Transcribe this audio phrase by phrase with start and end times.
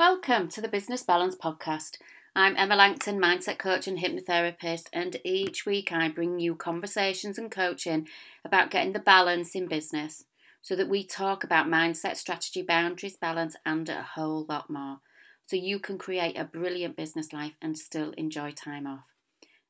[0.00, 1.98] Welcome to the Business Balance Podcast.
[2.34, 7.50] I'm Emma Langton, mindset coach and hypnotherapist, and each week I bring you conversations and
[7.50, 8.08] coaching
[8.42, 10.24] about getting the balance in business
[10.62, 15.00] so that we talk about mindset, strategy, boundaries, balance, and a whole lot more.
[15.44, 19.04] So you can create a brilliant business life and still enjoy time off.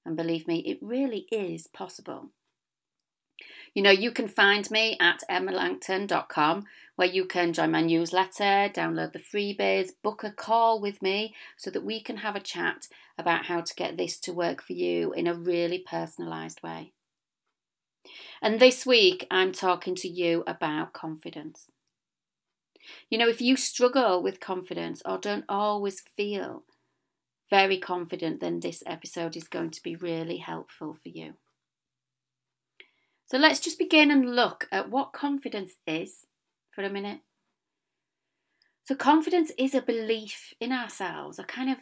[0.07, 2.31] And believe me, it really is possible.
[3.75, 6.65] You know, you can find me at emmalangton.com
[6.97, 11.71] where you can join my newsletter, download the freebies, book a call with me so
[11.71, 15.13] that we can have a chat about how to get this to work for you
[15.13, 16.93] in a really personalised way.
[18.43, 21.67] And this week, I'm talking to you about confidence.
[23.09, 26.65] You know, if you struggle with confidence or don't always feel
[27.51, 31.35] very confident, then this episode is going to be really helpful for you.
[33.31, 36.27] So let's just begin and look at what confidence is
[36.73, 37.21] for a minute.
[38.83, 41.79] So, confidence is a belief in ourselves, a kind of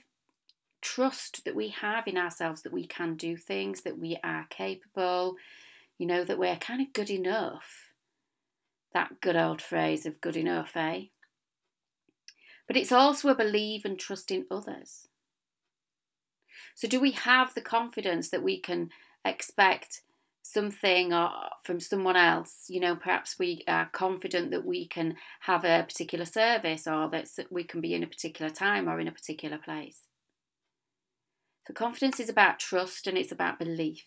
[0.83, 5.37] trust that we have in ourselves that we can do things, that we are capable,
[5.97, 7.93] you know, that we're kind of good enough.
[8.93, 11.05] That good old phrase of good enough, eh?
[12.67, 15.09] But it's also a belief and trust in others.
[16.75, 18.91] So, do we have the confidence that we can
[19.25, 20.03] expect
[20.53, 21.31] something or
[21.63, 26.25] from someone else you know perhaps we are confident that we can have a particular
[26.25, 30.03] service or that we can be in a particular time or in a particular place.
[31.67, 34.05] So confidence is about trust and it's about belief.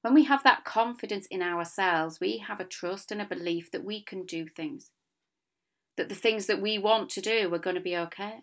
[0.00, 3.84] When we have that confidence in ourselves we have a trust and a belief that
[3.84, 4.90] we can do things
[5.96, 8.40] that the things that we want to do are going to be okay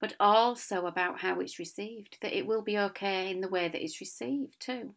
[0.00, 3.82] but also about how it's received that it will be okay in the way that
[3.82, 4.94] it's received too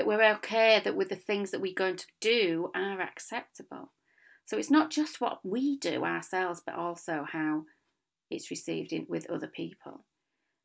[0.00, 3.92] that we're okay that with the things that we're going to do are acceptable.
[4.46, 7.64] So it's not just what we do ourselves, but also how
[8.30, 10.06] it's received in, with other people.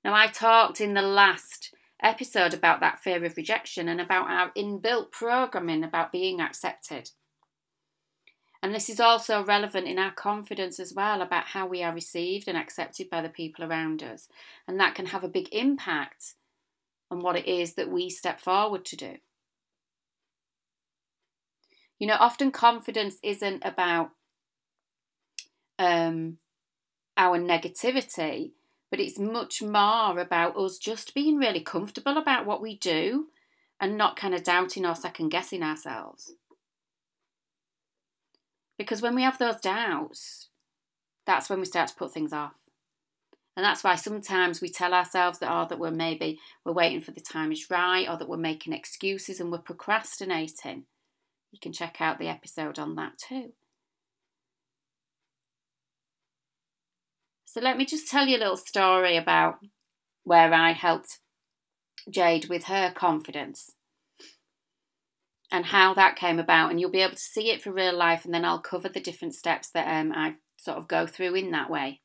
[0.06, 4.52] Now, I talked in the last episode about that fear of rejection and about our
[4.56, 7.09] inbuilt programming about being accepted.
[8.64, 12.48] And this is also relevant in our confidence as well about how we are received
[12.48, 14.30] and accepted by the people around us.
[14.66, 16.36] And that can have a big impact
[17.12, 19.18] on what it is that we step forward to do.
[22.00, 24.12] You know, often confidence isn't about
[25.80, 26.38] um,
[27.18, 28.52] our negativity,
[28.92, 33.28] but it's much more about us just being really comfortable about what we do
[33.80, 36.34] and not kind of doubting or second guessing ourselves.
[38.78, 40.50] Because when we have those doubts,
[41.26, 42.56] that's when we start to put things off.
[43.56, 47.12] And that's why sometimes we tell ourselves that, oh, that we're maybe we're waiting for
[47.12, 50.84] the time is right, or that we're making excuses and we're procrastinating.
[51.56, 53.54] You can check out the episode on that too.
[57.46, 59.60] So let me just tell you a little story about
[60.26, 61.20] where I helped
[62.10, 63.72] Jade with her confidence
[65.50, 66.72] and how that came about.
[66.72, 69.00] And you'll be able to see it for real life, and then I'll cover the
[69.00, 72.02] different steps that um, I sort of go through in that way.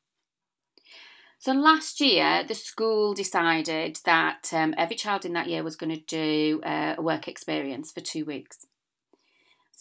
[1.39, 5.93] So last year, the school decided that um, every child in that year was going
[5.93, 8.67] to do uh, a work experience for two weeks.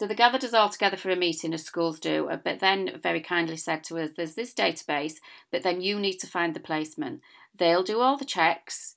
[0.00, 2.98] So they gathered us all together for a meeting, as schools do, uh, but then
[3.02, 5.16] very kindly said to us, There's this database,
[5.52, 7.20] but then you need to find the placement.
[7.54, 8.96] They'll do all the checks,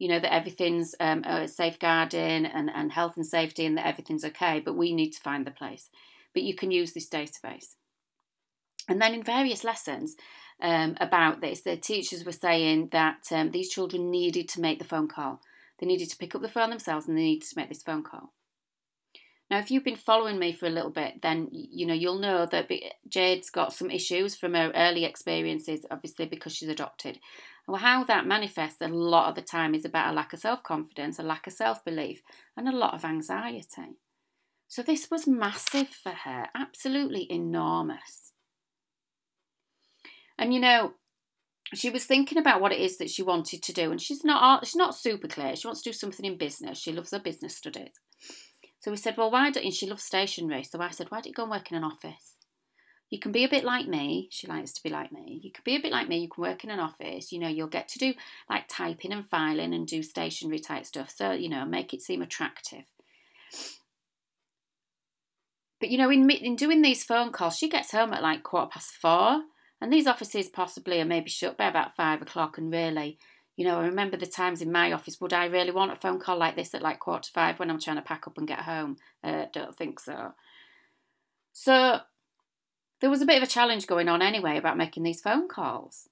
[0.00, 4.24] you know, that everything's um, uh, safeguarding and, and health and safety and that everything's
[4.24, 5.88] okay, but we need to find the place.
[6.34, 7.76] But you can use this database.
[8.88, 10.16] And then in various lessons,
[10.60, 11.60] um, about this.
[11.60, 15.40] The teachers were saying that um, these children needed to make the phone call.
[15.78, 18.02] They needed to pick up the phone themselves and they needed to make this phone
[18.02, 18.32] call.
[19.52, 22.46] Now, if you've been following me for a little bit, then you know you'll know
[22.46, 22.70] that
[23.06, 27.20] Jade's got some issues from her early experiences, obviously because she's adopted.
[27.68, 30.62] Well, how that manifests a lot of the time is about a lack of self
[30.62, 32.22] confidence, a lack of self belief,
[32.56, 33.98] and a lot of anxiety.
[34.68, 38.32] So this was massive for her, absolutely enormous.
[40.38, 40.94] And you know,
[41.74, 44.66] she was thinking about what it is that she wanted to do, and she's not
[44.66, 45.54] she's not super clear.
[45.56, 46.78] She wants to do something in business.
[46.78, 48.00] She loves her business studies.
[48.82, 49.70] So we said, well, why don't you?
[49.70, 50.64] She loves stationery.
[50.64, 52.34] So I said, why don't you go and work in an office?
[53.10, 54.26] You can be a bit like me.
[54.32, 55.38] She likes to be like me.
[55.40, 56.18] You can be a bit like me.
[56.18, 57.30] You can work in an office.
[57.30, 58.14] You know, you'll get to do
[58.50, 61.12] like typing and filing and do stationery type stuff.
[61.14, 62.86] So, you know, make it seem attractive.
[65.78, 68.70] But, you know, in, in doing these phone calls, she gets home at like quarter
[68.72, 69.42] past four.
[69.80, 72.58] And these offices possibly are maybe shut by about five o'clock.
[72.58, 73.18] And really,
[73.56, 76.18] you know, I remember the times in my office, would I really want a phone
[76.18, 78.48] call like this at like quarter to five when I'm trying to pack up and
[78.48, 78.96] get home?
[79.22, 80.32] Uh, don't think so.
[81.52, 82.00] So
[83.00, 86.08] there was a bit of a challenge going on anyway about making these phone calls.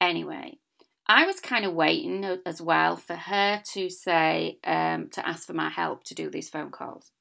[0.00, 0.58] Anyway,
[1.06, 5.54] I was kind of waiting as well for her to say, um, to ask for
[5.54, 7.12] my help to do these phone calls.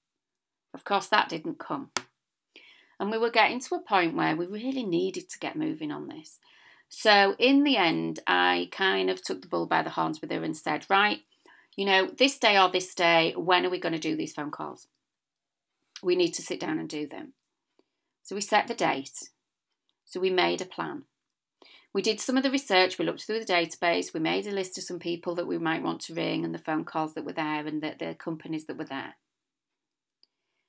[0.73, 1.91] Of course, that didn't come.
[2.99, 6.07] And we were getting to a point where we really needed to get moving on
[6.07, 6.39] this.
[6.95, 10.43] So, in the end, I kind of took the bull by the horns with her
[10.43, 11.21] and said, Right,
[11.75, 14.51] you know, this day or this day, when are we going to do these phone
[14.51, 14.85] calls?
[16.03, 17.33] We need to sit down and do them.
[18.21, 19.31] So, we set the date.
[20.05, 21.05] So, we made a plan.
[21.95, 24.77] We did some of the research, we looked through the database, we made a list
[24.77, 27.33] of some people that we might want to ring and the phone calls that were
[27.33, 29.15] there and the, the companies that were there.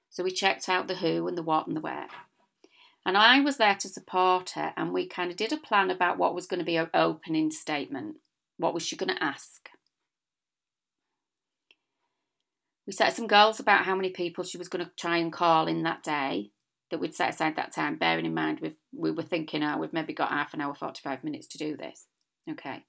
[0.09, 2.09] So we checked out the who and the what and the where.
[3.06, 6.19] And I was there to support her, and we kind of did a plan about
[6.19, 8.17] what was going to be her opening statement.
[8.56, 9.69] What was she going to ask?
[12.87, 15.67] We set some goals about how many people she was going to try and call
[15.67, 16.51] in that day
[16.91, 19.93] that we'd set aside that time, bearing in mind we've, we were thinking, oh, we've
[19.93, 22.06] maybe got half an hour, 45 minutes to do this.
[22.51, 22.85] Okay.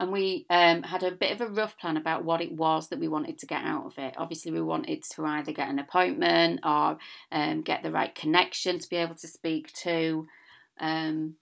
[0.00, 2.98] And we um, had a bit of a rough plan about what it was that
[2.98, 4.14] we wanted to get out of it.
[4.16, 6.96] Obviously, we wanted to either get an appointment or
[7.30, 10.26] um, get the right connection to be able to speak to.
[10.80, 11.34] Um,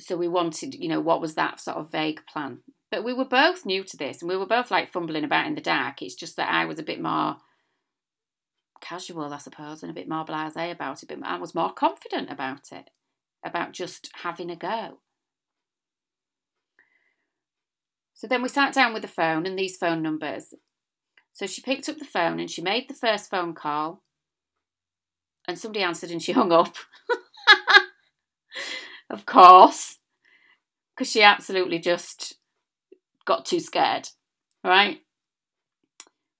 [0.00, 2.58] so we wanted, you know, what was that sort of vague plan?
[2.90, 5.54] But we were both new to this and we were both like fumbling about in
[5.54, 6.02] the dark.
[6.02, 7.36] It's just that I was a bit more
[8.80, 12.28] casual, I suppose, and a bit more blasé about it, but I was more confident
[12.28, 12.90] about it,
[13.44, 14.98] about just having a go.
[18.20, 20.52] So then we sat down with the phone and these phone numbers.
[21.32, 24.02] So she picked up the phone and she made the first phone call,
[25.48, 26.76] and somebody answered and she hung up.
[29.08, 30.00] of course,
[30.94, 32.34] because she absolutely just
[33.24, 34.10] got too scared,
[34.62, 35.00] right?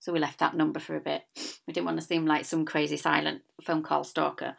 [0.00, 1.22] So we left that number for a bit.
[1.66, 4.56] We didn't want to seem like some crazy silent phone call stalker.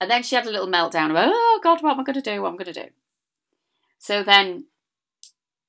[0.00, 2.30] And then she had a little meltdown about, oh God, what am I going to
[2.30, 2.40] do?
[2.40, 2.88] What am I going to do?
[3.98, 4.66] So then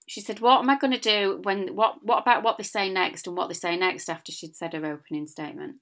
[0.07, 2.89] she said, What am I going to do when, what, what about what they say
[2.89, 5.77] next and what they say next after she'd said her opening statement?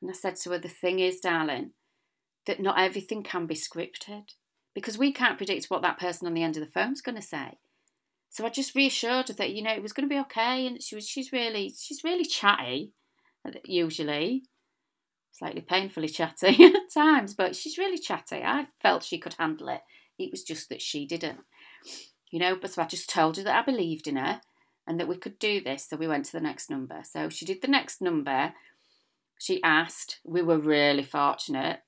[0.00, 1.72] And I said to her, The thing is, darling,
[2.46, 4.24] that not everything can be scripted
[4.74, 7.22] because we can't predict what that person on the end of the phone's going to
[7.22, 7.58] say.
[8.30, 10.80] So I just reassured her that you know it was going to be okay, and
[10.82, 12.92] she was she's really she's really chatty,
[13.64, 14.44] usually,
[15.32, 18.42] slightly painfully chatty at times, but she's really chatty.
[18.42, 19.80] I felt she could handle it.
[20.16, 21.40] It was just that she didn't,
[22.30, 22.56] you know.
[22.56, 24.40] But so I just told her that I believed in her
[24.86, 25.88] and that we could do this.
[25.88, 27.02] So we went to the next number.
[27.04, 28.52] So she did the next number.
[29.38, 30.20] She asked.
[30.24, 31.80] We were really fortunate,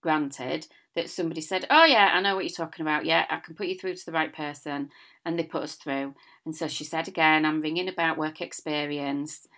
[0.00, 3.06] granted, that somebody said, Oh, yeah, I know what you're talking about.
[3.06, 4.90] Yeah, I can put you through to the right person.
[5.24, 6.14] And they put us through.
[6.44, 9.48] And so she said again, I'm ringing about work experience.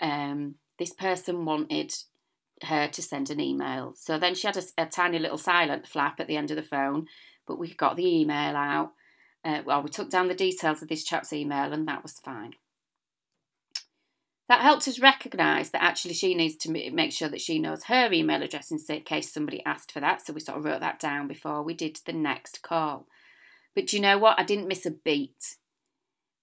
[0.00, 1.92] Um, this person wanted
[2.62, 3.94] her to send an email.
[3.96, 6.62] So then she had a, a, tiny little silent flap at the end of the
[6.62, 7.06] phone,
[7.46, 8.92] but we got the email out.
[9.48, 12.52] Uh, well, we took down the details of this chap's email, and that was fine.
[14.48, 18.12] That helped us recognise that actually she needs to make sure that she knows her
[18.12, 20.26] email address in case somebody asked for that.
[20.26, 23.06] So we sort of wrote that down before we did the next call.
[23.74, 24.38] But you know what?
[24.38, 25.56] I didn't miss a beat.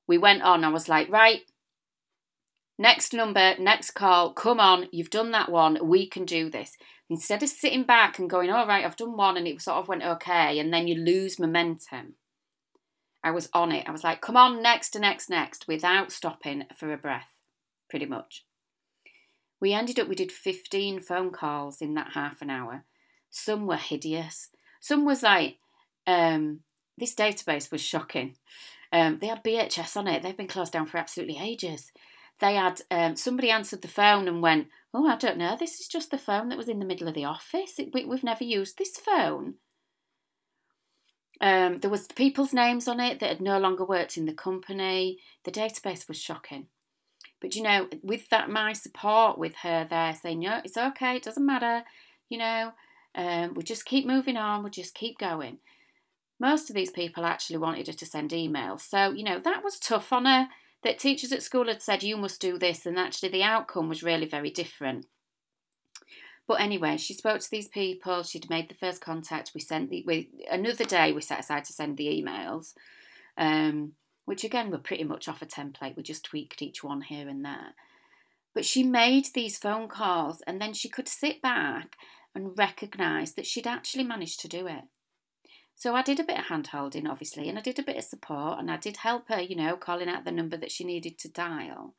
[0.07, 0.63] We went on.
[0.63, 1.41] I was like, right,
[2.77, 6.77] next number, next call, come on, you've done that one, we can do this.
[7.09, 9.88] Instead of sitting back and going, all right, I've done one and it sort of
[9.88, 12.15] went okay, and then you lose momentum.
[13.25, 13.89] I was on it.
[13.89, 17.32] I was like, come on, next, next, next, without stopping for a breath
[17.89, 18.46] pretty much.
[19.60, 22.86] We ended up, we did 15 phone calls in that half an hour.
[23.32, 24.50] Some were hideous.
[24.79, 25.58] Some was like,
[26.05, 26.60] um,
[27.00, 28.36] this database was shocking.
[28.94, 30.22] Um, they had BHS on it.
[30.22, 31.91] They've been closed down for absolutely ages.
[32.39, 35.55] They had um, somebody answered the phone and went, "Oh, I don't know.
[35.58, 37.79] This is just the phone that was in the middle of the office.
[37.79, 39.55] It, we, have never used this phone."
[41.41, 45.19] Um, there was people's names on it that had no longer worked in the company.
[45.43, 46.67] The database was shocking.
[47.41, 51.23] But you know, with that, my support with her there saying, no, it's okay, it
[51.23, 51.83] doesn't matter,
[52.29, 52.71] you know,
[53.13, 55.59] um, we just keep moving on, we just keep going.
[56.39, 58.81] Most of these people actually wanted her to send emails.
[58.81, 60.47] So, you know, that was tough on her
[60.83, 64.03] that teachers at school had said, you must do this, and actually the outcome was
[64.03, 65.05] really very different.
[66.47, 68.23] But anyway, she spoke to these people.
[68.23, 69.51] She'd made the first contact.
[69.55, 71.11] We sent the we, another day.
[71.11, 72.73] We set aside to send the emails.
[73.37, 73.93] Um,
[74.25, 75.95] which again were pretty much off a template.
[75.95, 77.75] We just tweaked each one here and there.
[78.53, 81.95] But she made these phone calls and then she could sit back
[82.33, 84.83] and recognise that she'd actually managed to do it.
[85.75, 88.03] So I did a bit of hand holding, obviously, and I did a bit of
[88.03, 91.17] support and I did help her, you know, calling out the number that she needed
[91.19, 91.95] to dial.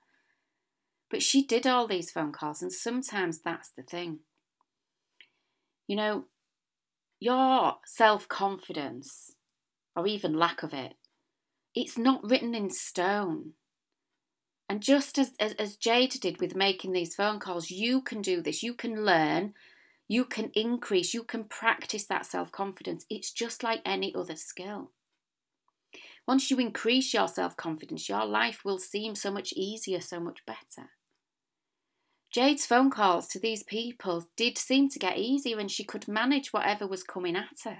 [1.11, 4.21] But she did all these phone calls, and sometimes that's the thing.
[5.87, 6.25] You know,
[7.21, 9.33] your self confidence,
[9.95, 10.95] or even lack of it,
[11.75, 13.53] it's not written in stone.
[14.69, 18.43] And just as, as, as Jade did with making these phone calls, you can do
[18.43, 18.63] this.
[18.65, 19.55] You can learn,
[20.09, 23.07] you can increase, you can practice that self confidence.
[23.09, 24.91] It's just like any other skill.
[26.27, 30.45] Once you increase your self confidence, your life will seem so much easier, so much
[30.45, 30.91] better.
[32.37, 36.53] Jade's phone calls to these people did seem to get easier and she could manage
[36.53, 37.79] whatever was coming at her.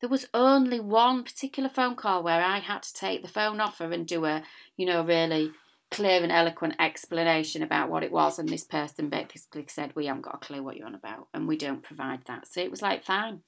[0.00, 3.78] There was only one particular phone call where I had to take the phone off
[3.78, 4.44] her and do a,
[4.76, 5.50] you know, really
[5.90, 8.38] clear and eloquent explanation about what it was.
[8.38, 11.48] And this person basically said, We haven't got a clue what you're on about and
[11.48, 12.46] we don't provide that.
[12.46, 13.40] So it was like, Fine,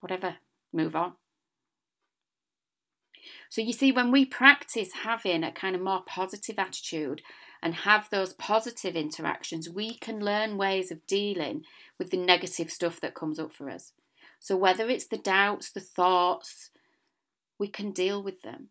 [0.00, 0.34] whatever,
[0.72, 1.12] move on.
[3.50, 7.22] So you see, when we practice having a kind of more positive attitude
[7.62, 11.62] and have those positive interactions, we can learn ways of dealing
[11.98, 13.92] with the negative stuff that comes up for us.
[14.38, 16.70] So whether it's the doubts, the thoughts,
[17.58, 18.68] we can deal with them.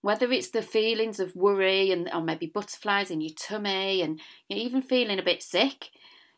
[0.00, 4.82] Whether it's the feelings of worry and or maybe butterflies in your tummy and even
[4.82, 5.90] feeling a bit sick,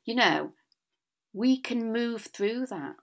[0.05, 0.53] you know,
[1.33, 2.97] we can move through that.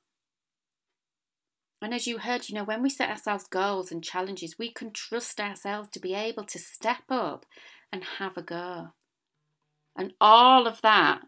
[1.84, 4.92] And as you heard, you know, when we set ourselves goals and challenges, we can
[4.92, 7.46] trust ourselves to be able to step up
[7.92, 8.94] and have a go.
[9.98, 11.24] And all of that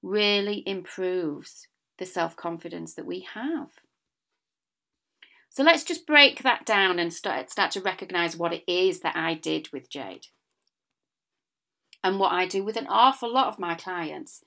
[0.00, 1.66] really improves
[1.98, 3.70] the self confidence that we have.
[5.48, 9.16] So let's just break that down and start, start to recognize what it is that
[9.16, 10.26] I did with Jade
[12.04, 14.44] and what I do with an awful lot of my clients.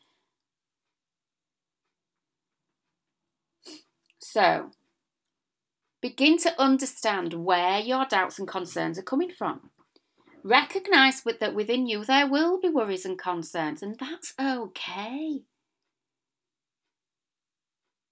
[4.32, 4.70] So,
[6.04, 9.72] begin to understand where your doubts and concerns are coming from.
[10.44, 15.42] Recognize with, that within you there will be worries and concerns, and that's okay.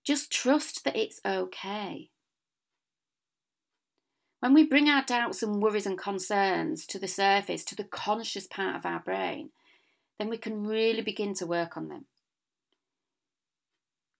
[0.04, 2.10] Just trust that it's okay.
[4.40, 8.48] When we bring our doubts and worries and concerns to the surface, to the conscious
[8.48, 9.52] part of our brain,
[10.18, 12.06] then we can really begin to work on them.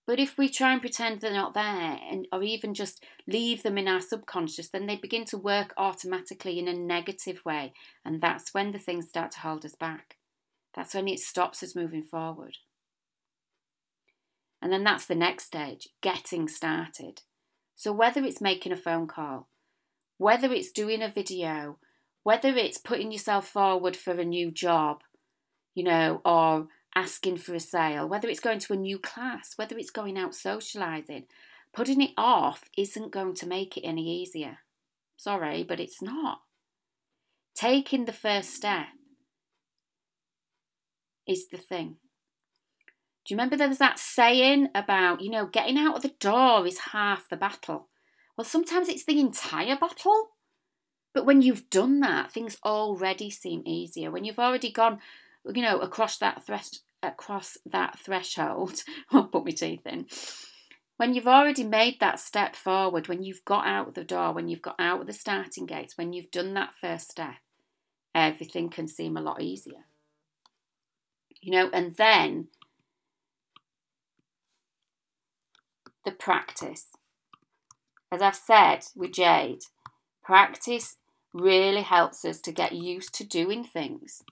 [0.08, 3.78] But if we try and pretend they're not there, and or even just leave them
[3.78, 7.74] in our subconscious, then they begin to work automatically in a negative way,
[8.06, 10.16] and that's when the things start to hold us back.
[10.74, 12.58] That's when it stops us moving forward.
[14.62, 17.24] And then that's the next stage, getting started.
[17.76, 19.50] So whether it's making a phone call,
[20.18, 21.80] whether it's doing a video,
[22.24, 25.02] whether it's putting yourself forward for a new job,
[25.76, 29.78] you know, or asking for a sale, whether it's going to a new class, whether
[29.78, 31.26] it's going out socialising,
[31.72, 34.58] putting it off isn't going to make it any easier.
[35.16, 36.42] Sorry, but it's not.
[37.54, 38.88] Taking the first step
[41.28, 41.98] is the thing.
[43.26, 46.66] Do you remember there was that saying about, you know, getting out of the door
[46.66, 47.90] is half the battle?
[48.36, 50.30] Well, sometimes it's the entire battle.
[51.14, 54.10] But when you've done that, things already seem easier.
[54.10, 55.00] When you've already gone,
[55.46, 60.08] you know, across that thresh- across that threshold, I'll put my teeth in.
[60.98, 64.64] When you've already made that step forward, when you've got out the door, when you've
[64.64, 67.36] got out of the starting gates, when you've done that first step,
[68.16, 69.86] everything can seem a lot easier.
[71.40, 72.48] You know, and then
[76.04, 76.88] the practice.
[78.12, 79.64] As I've said with Jade,
[80.24, 80.96] practice
[81.34, 84.24] really helps us to get used to doing things.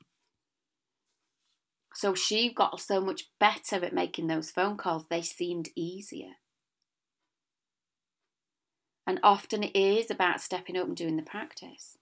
[1.96, 6.34] So she got so much better at making those phone calls, they seemed easier.
[9.08, 11.98] And often it is about stepping up and doing the practice.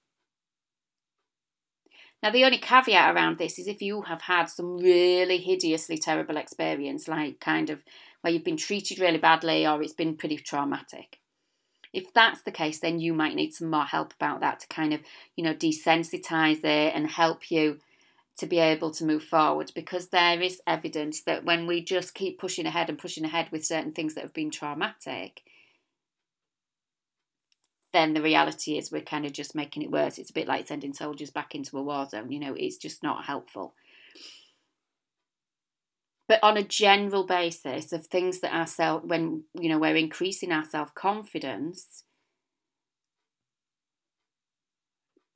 [2.23, 6.37] Now, the only caveat around this is if you have had some really hideously terrible
[6.37, 7.83] experience, like kind of
[8.21, 11.19] where you've been treated really badly or it's been pretty traumatic.
[11.91, 14.93] If that's the case, then you might need some more help about that to kind
[14.93, 15.01] of,
[15.35, 17.79] you know, desensitize it and help you
[18.37, 22.39] to be able to move forward because there is evidence that when we just keep
[22.39, 25.43] pushing ahead and pushing ahead with certain things that have been traumatic,
[27.91, 30.17] then the reality is we're kind of just making it worse.
[30.17, 33.03] It's a bit like sending soldiers back into a war zone, you know, it's just
[33.03, 33.75] not helpful.
[36.27, 40.51] But on a general basis of things that our self, when you know we're increasing
[40.51, 42.05] our self confidence,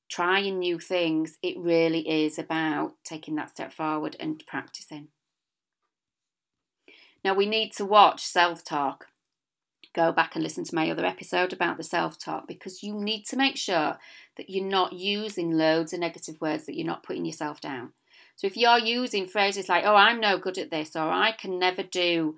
[0.09, 5.09] trying new things, it really is about taking that step forward and practicing.
[7.23, 9.07] Now, we need to watch self talk
[9.97, 13.23] go back and listen to my other episode about the self talk because you need
[13.23, 13.97] to make sure
[14.37, 17.93] that you're not using loads of negative words, that you're not putting yourself down.
[18.35, 21.57] So if you're using phrases like, oh, I'm no good at this, or I can
[21.57, 22.35] never do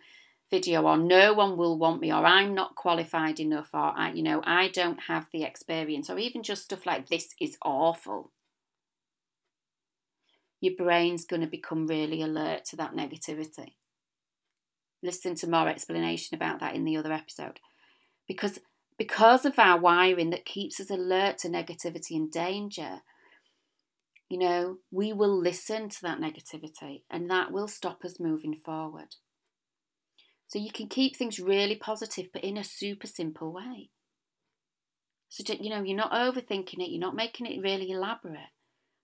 [0.49, 4.23] video, or no one will want me, or I'm not qualified enough, or I, you
[4.23, 8.31] know, I don't have the experience, or even just stuff like this is awful.
[10.61, 13.73] Your brain's going to become really alert to that negativity.
[15.01, 17.59] Listen to more explanation about that in the other episode.
[18.27, 18.59] Because
[18.97, 23.01] because of our wiring that keeps us alert to negativity and danger,
[24.29, 29.15] you know, we will listen to that negativity and that will stop us moving forward.
[30.49, 33.91] So you can keep things really positive, but in a super simple way.
[35.29, 38.49] So, you know, you're not overthinking it, you're not making it really elaborate.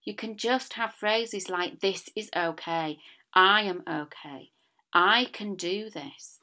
[0.03, 2.97] You can just have phrases like, This is okay,
[3.35, 4.49] I am okay,
[4.91, 6.39] I can do this.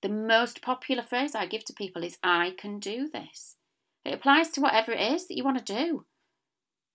[0.00, 3.56] The most popular phrase I give to people is, I can do this.
[4.06, 6.06] It applies to whatever it is that you want to do.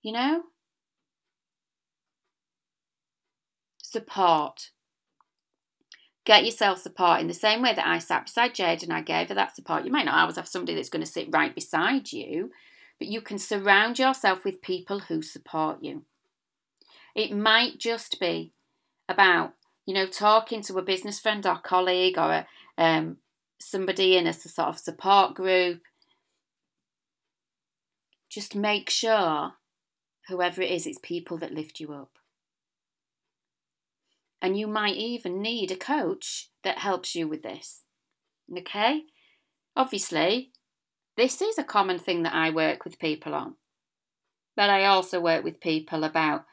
[0.02, 0.44] You know,
[3.78, 4.72] support.
[6.30, 9.30] Get yourself support in the same way that I sat beside Jade and I gave
[9.30, 9.84] her that support.
[9.84, 12.52] You might not always have somebody that's going to sit right beside you,
[13.00, 16.04] but you can surround yourself with people who support you.
[17.16, 18.54] It might just be
[19.10, 19.56] about,
[19.88, 23.18] you know, talking to a business friend or colleague or a, um,
[23.60, 25.82] somebody in a sort of support group.
[28.30, 29.54] Just make sure,
[30.28, 32.19] whoever it is, it's people that lift you up.
[34.42, 37.84] And you might even need a coach that helps you with this.
[38.58, 39.04] Okay?
[39.76, 40.52] Obviously,
[41.18, 43.56] this is a common thing that I work with people on.
[44.56, 46.46] But I also work with people about,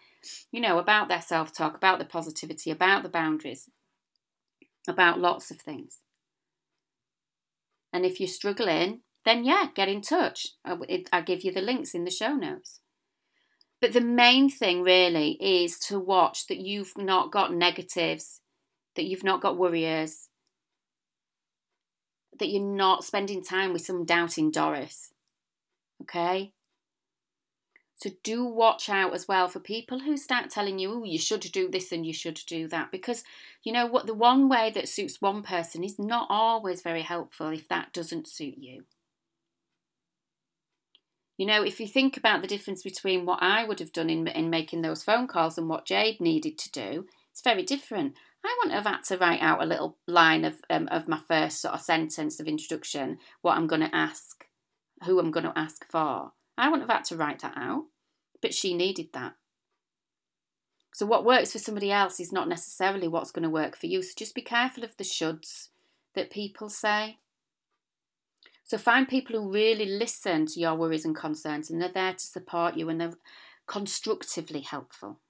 [0.50, 3.68] you know, about their self talk, about the positivity, about the boundaries,
[4.88, 6.00] about lots of things.
[7.92, 10.48] And if you're struggling, then yeah, get in touch.
[10.64, 12.80] I'll give you the links in the show notes.
[13.80, 18.40] But the main thing really is to watch that you've not got negatives,
[18.94, 20.28] that you've not got worriers,
[22.38, 25.12] that you're not spending time with some doubting Doris.
[26.02, 26.52] Okay?
[27.98, 31.40] So do watch out as well for people who start telling you, oh, you should
[31.40, 32.90] do this and you should do that.
[32.92, 33.24] Because
[33.62, 37.48] you know what, the one way that suits one person is not always very helpful
[37.48, 38.84] if that doesn't suit you.
[41.36, 44.26] You know, if you think about the difference between what I would have done in,
[44.28, 48.14] in making those phone calls and what Jade needed to do, it's very different.
[48.44, 51.60] I wouldn't have had to write out a little line of um, of my first
[51.60, 54.46] sort of sentence of introduction, what I'm going to ask,
[55.04, 56.32] who I'm going to ask for.
[56.56, 57.86] I wouldn't have had to write that out,
[58.40, 59.34] but she needed that.
[60.94, 64.02] So what works for somebody else is not necessarily what's going to work for you.
[64.02, 65.68] So just be careful of the shoulds
[66.14, 67.18] that people say.
[68.66, 72.26] So find people who really listen to your worries and concerns and they're there to
[72.26, 73.14] support you and they're
[73.68, 75.20] constructively helpful.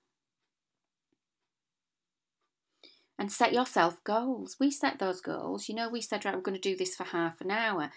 [3.18, 4.56] And set yourself goals.
[4.58, 5.68] We set those goals.
[5.68, 7.90] You know, we said, right, we're going to do this for half an hour.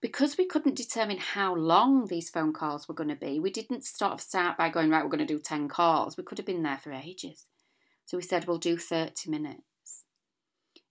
[0.00, 3.88] Because we couldn't determine how long these phone calls were going to be, we didn't
[4.02, 6.16] of start by going, right, we're going to do 10 calls.
[6.16, 7.46] We could have been there for ages.
[8.04, 9.65] So we said, we'll do 30 minutes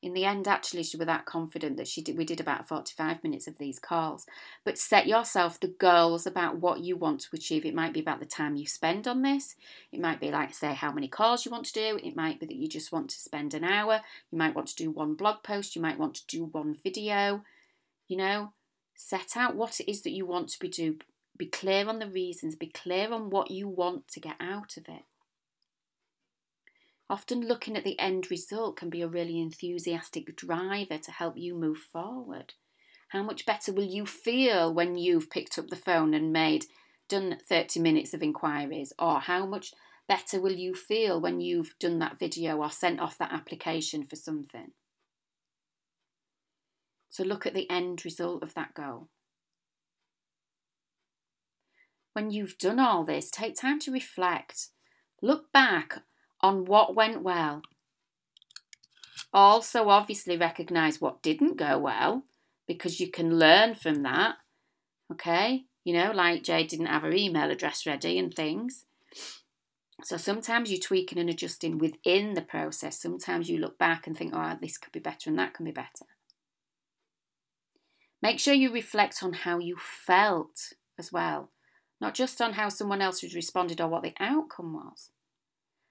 [0.06, 2.16] in the end, actually, she was that confident that she did.
[2.16, 4.28] We did about forty-five minutes of these calls.
[4.64, 7.66] But set yourself the goals about what you want to achieve.
[7.66, 9.56] It might be about the time you spend on this.
[9.92, 12.00] It might be like say how many calls you want to do.
[12.04, 14.02] It might be that you just want to spend an hour.
[14.30, 15.76] You might want to do one blog post.
[15.76, 17.42] You might want to do one video.
[18.08, 18.54] You know,
[18.96, 21.00] set out what it is that you want to be do.
[21.36, 22.56] Be clear on the reasons.
[22.56, 25.02] Be clear on what you want to get out of it.
[27.10, 31.54] Often looking at the end result can be a really enthusiastic driver to help you
[31.54, 32.54] move forward.
[33.10, 36.66] How much better will you feel when you've picked up the phone and made
[37.08, 39.72] done 30 minutes of inquiries or how much
[40.08, 44.16] better will you feel when you've done that video or sent off that application for
[44.16, 44.72] something?
[47.10, 49.10] So look at the end result of that goal.
[52.14, 54.70] When you've done all this, take time to reflect.
[55.22, 56.02] Look back
[56.46, 57.64] on what went well.
[59.34, 62.24] Also, obviously, recognize what didn't go well
[62.68, 64.36] because you can learn from that.
[65.12, 68.86] Okay, you know, like Jade didn't have her email address ready and things.
[70.04, 73.02] So sometimes you're tweaking and adjusting within the process.
[73.02, 75.72] Sometimes you look back and think, oh, this could be better and that can be
[75.72, 76.06] better.
[78.22, 81.52] Make sure you reflect on how you felt as well,
[82.00, 85.10] not just on how someone else has responded or what the outcome was.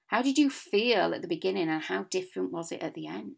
[0.09, 3.35] How did you feel at the beginning and how different was it at the end?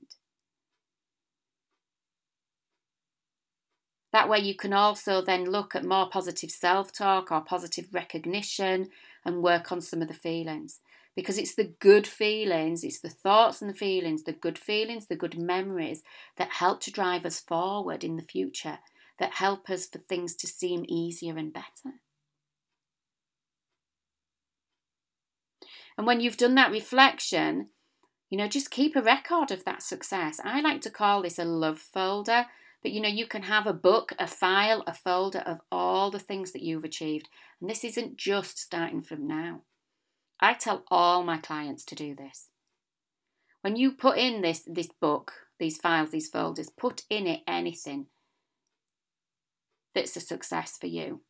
[4.12, 8.88] That way, you can also then look at more positive self talk or positive recognition
[9.24, 10.80] and work on some of the feelings.
[11.14, 15.16] Because it's the good feelings, it's the thoughts and the feelings, the good feelings, the
[15.16, 16.02] good memories
[16.36, 18.78] that help to drive us forward in the future,
[19.18, 22.00] that help us for things to seem easier and better.
[25.96, 27.68] And when you've done that reflection,
[28.28, 30.40] you know, just keep a record of that success.
[30.44, 32.46] I like to call this a love folder,
[32.82, 36.18] but you know, you can have a book, a file, a folder of all the
[36.18, 37.28] things that you've achieved.
[37.60, 39.62] And this isn't just starting from now.
[40.40, 42.48] I tell all my clients to do this.
[43.62, 48.06] When you put in this this book, these files, these folders, put in it anything
[49.94, 51.22] that's a success for you.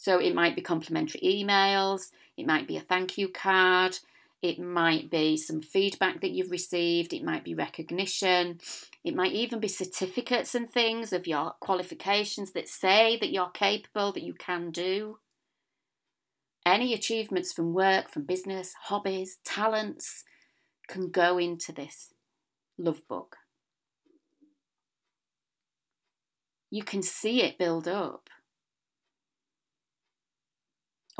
[0.00, 3.98] So it might be complimentary emails, it might be a thank you card,
[4.40, 8.60] it might be some feedback that you've received, it might be recognition,
[9.04, 14.10] it might even be certificates and things of your qualifications that say that you're capable,
[14.12, 15.18] that you can do.
[16.64, 20.24] Any achievements from work, from business, hobbies, talents
[20.88, 22.14] can go into this
[22.78, 23.36] love book.
[26.70, 28.30] You can see it build up.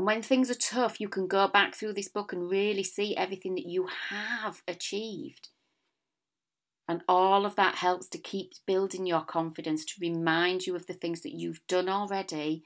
[0.01, 3.15] And when things are tough, you can go back through this book and really see
[3.15, 5.51] everything that you have achieved.
[6.89, 10.95] And all of that helps to keep building your confidence, to remind you of the
[10.95, 12.65] things that you've done already,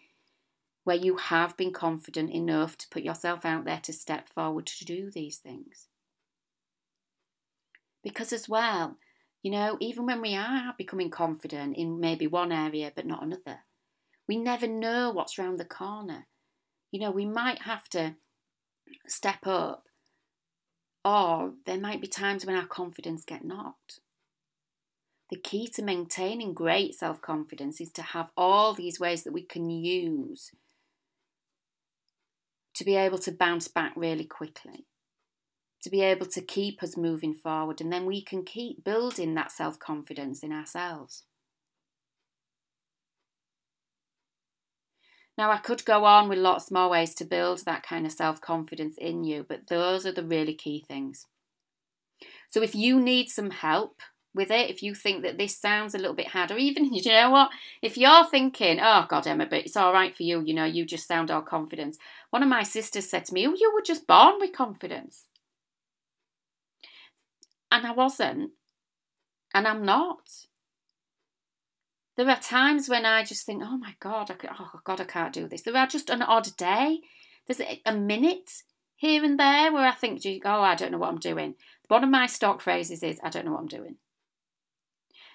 [0.85, 4.85] where you have been confident enough to put yourself out there to step forward to
[4.85, 5.89] do these things.
[8.05, 8.97] Because, as well,
[9.43, 13.65] you know, even when we are becoming confident in maybe one area but not another,
[14.29, 16.29] we never know what's round the corner.
[16.95, 18.15] You know, we might have to
[19.09, 19.89] step up,
[21.05, 23.99] or there might be times when our confidence get knocked.
[25.29, 29.43] The key to maintaining great self confidence is to have all these ways that we
[29.43, 30.53] can use
[32.77, 34.87] to be able to bounce back really quickly,
[35.83, 39.51] to be able to keep us moving forward, and then we can keep building that
[39.51, 41.25] self confidence in ourselves.
[45.37, 48.41] Now, I could go on with lots more ways to build that kind of self
[48.41, 51.27] confidence in you, but those are the really key things.
[52.49, 54.01] So, if you need some help
[54.35, 57.03] with it, if you think that this sounds a little bit hard, or even, you
[57.11, 57.51] know what,
[57.83, 60.85] if you're thinking, oh God, Emma, but it's all right for you, you know, you
[60.85, 61.99] just sound all confidence.
[62.31, 65.25] One of my sisters said to me, oh, you were just born with confidence.
[67.73, 68.53] And I wasn't.
[69.53, 70.47] And I'm not.
[72.17, 75.33] There are times when I just think, oh my God, I, oh God, I can't
[75.33, 75.63] do this.
[75.63, 77.01] There are just an odd day.
[77.47, 78.63] There's a minute
[78.97, 81.57] here and there where I think, oh, I don't know what I'm doing.
[81.89, 83.97] One of my stock phrases is, I don't know what I'm doing.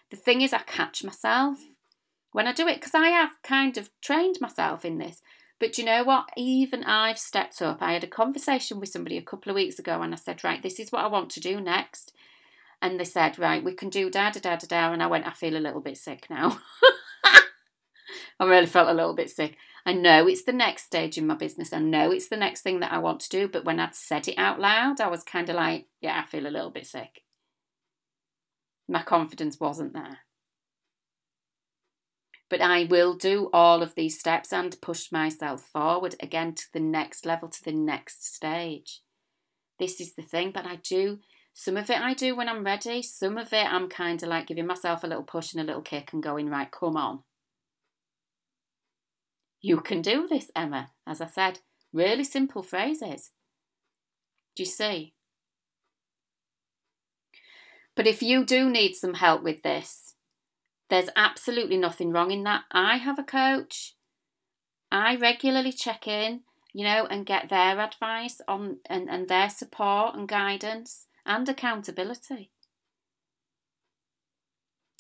[0.10, 1.60] The thing is, I catch myself
[2.32, 5.22] when I do it because I have kind of trained myself in this.
[5.60, 6.30] But you know what?
[6.38, 7.80] Even I've stepped up.
[7.82, 10.64] I had a conversation with somebody a couple of weeks ago and I said, right,
[10.64, 12.14] this is what I want to do next
[12.82, 14.94] and they said, right, we can do da da da da da.
[14.94, 16.60] And I went, I feel a little bit sick now.
[18.40, 19.58] I really felt a little bit sick.
[19.86, 21.74] I know it's the next stage in my business.
[21.74, 23.48] I know it's the next thing that I want to do.
[23.48, 26.48] But when I'd said it out loud, I was kind of like, yeah, I feel
[26.48, 27.24] a little bit sick.
[28.88, 30.20] My confidence wasn't there.
[32.50, 36.80] But I will do all of these steps and push myself forward again to the
[36.80, 39.02] next level, to the next stage.
[39.78, 41.20] This is the thing, but I do
[41.60, 43.02] some of it I do when I'm ready.
[43.02, 45.82] Some of it I'm kind of like giving myself a little push and a little
[45.82, 47.24] kick and going, right, come on.
[49.60, 50.92] You can do this, Emma.
[51.06, 51.60] As I said,
[51.92, 53.32] really simple phrases.
[54.56, 55.16] Do you see?
[57.94, 60.16] But if you do need some help with this,
[60.90, 62.64] there's absolutely nothing wrong in that.
[62.72, 63.96] I have a coach.
[64.94, 70.16] I regularly check in, you know, and get their advice on and, and their support
[70.16, 72.50] and guidance and accountability.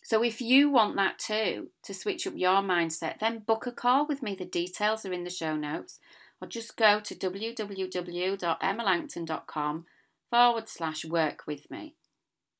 [0.03, 4.07] So, if you want that too, to switch up your mindset, then book a call
[4.07, 4.35] with me.
[4.35, 5.99] The details are in the show notes,
[6.41, 9.85] or just go to www.emmalangton.com
[10.29, 11.95] forward slash work with me.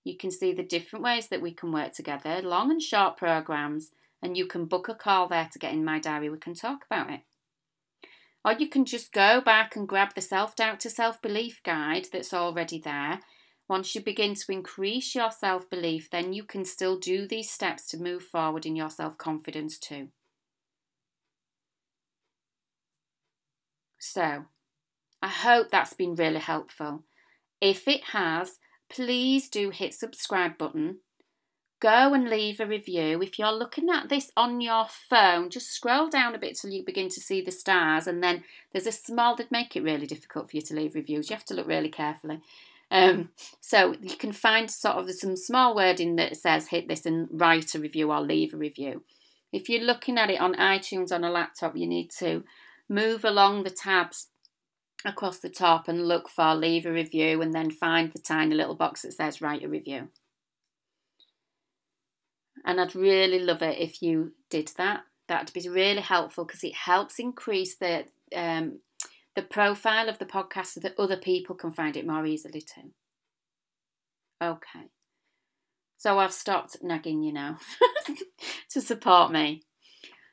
[0.03, 3.91] You can see the different ways that we can work together, long and short programs,
[4.21, 6.29] and you can book a call there to get in my diary.
[6.29, 7.21] We can talk about it.
[8.43, 12.07] Or you can just go back and grab the self doubt to self belief guide
[12.11, 13.19] that's already there
[13.69, 17.87] once you begin to increase your self belief, then you can still do these steps
[17.87, 20.09] to move forward in your self confidence too.
[23.99, 24.45] So,
[25.21, 27.03] I hope that's been really helpful.
[27.61, 30.99] If it has, please do hit subscribe button.
[31.79, 33.21] go and leave a review.
[33.21, 36.83] If you're looking at this on your phone, just scroll down a bit till you
[36.83, 40.49] begin to see the stars, and then there's a small that make it really difficult
[40.49, 41.29] for you to leave reviews.
[41.29, 42.41] You have to look really carefully.
[42.91, 43.29] Um,
[43.61, 47.75] so you can find sort of some small wording that says hit this and write
[47.75, 49.03] a review or leave a review.
[49.51, 52.43] If you're looking at it on iTunes on a laptop, you need to
[52.87, 54.27] move along the tabs
[55.05, 58.75] across the top and look for leave a review and then find the tiny little
[58.75, 60.09] box that says write a review.
[62.65, 65.03] And I'd really love it if you did that.
[65.27, 68.79] That'd be really helpful because it helps increase the um,
[69.39, 72.91] the profile of the podcast so that other people can find it more easily too.
[74.43, 74.89] Okay.
[75.95, 77.57] So I've stopped nagging you now
[78.71, 79.63] to support me.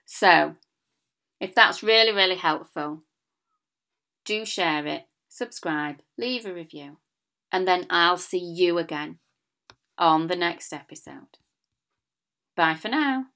[0.06, 0.56] So,
[1.40, 3.04] if that's really, really helpful,
[4.24, 6.98] do share it, subscribe, leave a review,
[7.52, 9.18] and then I'll see you again
[9.98, 11.38] on the next episode.
[12.56, 13.26] Bye for now.